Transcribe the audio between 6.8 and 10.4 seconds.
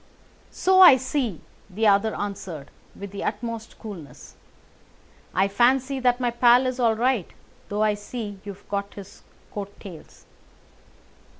right, though I see you have got his coat tails."